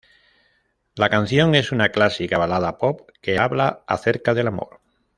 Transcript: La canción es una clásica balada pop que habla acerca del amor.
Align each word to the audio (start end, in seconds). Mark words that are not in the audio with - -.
La 0.95 1.11
canción 1.11 1.53
es 1.53 1.71
una 1.71 1.89
clásica 1.89 2.39
balada 2.39 2.79
pop 2.79 3.11
que 3.21 3.37
habla 3.37 3.83
acerca 3.85 4.33
del 4.33 4.47
amor. 4.47 4.79